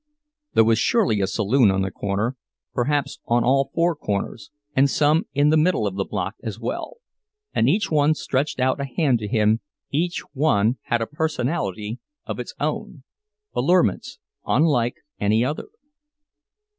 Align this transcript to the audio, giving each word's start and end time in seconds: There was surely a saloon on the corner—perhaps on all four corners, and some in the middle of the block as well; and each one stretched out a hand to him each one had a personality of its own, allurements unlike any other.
There 0.55 0.63
was 0.63 0.79
surely 0.79 1.21
a 1.21 1.27
saloon 1.27 1.69
on 1.69 1.83
the 1.83 1.91
corner—perhaps 1.91 3.19
on 3.27 3.43
all 3.43 3.69
four 3.71 3.95
corners, 3.95 4.49
and 4.75 4.89
some 4.89 5.27
in 5.35 5.49
the 5.51 5.57
middle 5.57 5.85
of 5.85 5.93
the 5.93 6.05
block 6.05 6.33
as 6.41 6.59
well; 6.59 6.95
and 7.53 7.69
each 7.69 7.91
one 7.91 8.15
stretched 8.15 8.59
out 8.59 8.81
a 8.81 8.85
hand 8.85 9.19
to 9.19 9.27
him 9.27 9.59
each 9.91 10.21
one 10.33 10.79
had 10.85 11.03
a 11.03 11.05
personality 11.05 11.99
of 12.25 12.39
its 12.39 12.55
own, 12.59 13.03
allurements 13.53 14.17
unlike 14.43 14.95
any 15.19 15.45
other. 15.45 15.67